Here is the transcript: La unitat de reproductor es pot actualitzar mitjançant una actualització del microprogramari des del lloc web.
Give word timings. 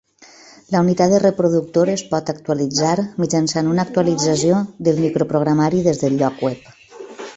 La 0.75 0.79
unitat 0.83 1.11
de 1.15 1.19
reproductor 1.23 1.91
es 1.95 2.03
pot 2.13 2.31
actualitzar 2.33 2.95
mitjançant 3.25 3.69
una 3.75 3.87
actualització 3.89 4.63
del 4.89 5.03
microprogramari 5.05 5.85
des 5.91 6.03
del 6.07 6.19
lloc 6.23 6.43
web. 6.49 6.79